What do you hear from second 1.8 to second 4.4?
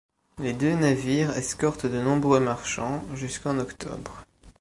de nombreux marchands, jusqu'en octobre.